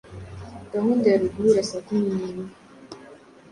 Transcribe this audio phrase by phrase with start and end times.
[0.73, 2.47] gahunda yari uguhura saa kumi n'imwe